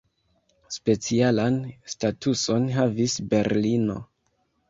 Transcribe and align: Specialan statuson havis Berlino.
Specialan 0.75 1.59
statuson 1.95 2.65
havis 2.79 3.17
Berlino. 3.35 4.01